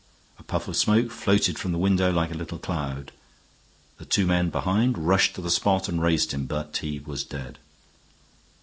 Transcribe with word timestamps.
A 0.39 0.43
puff 0.43 0.67
of 0.67 0.75
smoke 0.75 1.11
floated 1.11 1.59
from 1.59 1.73
the 1.73 1.77
window 1.77 2.11
like 2.11 2.31
a 2.31 2.35
little 2.35 2.57
cloud. 2.57 3.11
The 3.99 4.05
two 4.05 4.25
men 4.25 4.49
behind 4.49 4.97
rushed 4.97 5.35
to 5.35 5.41
the 5.41 5.51
spot 5.51 5.87
and 5.87 6.01
raised 6.01 6.31
him, 6.31 6.47
but 6.47 6.77
he 6.77 6.97
was 6.97 7.23
dead. 7.23 7.59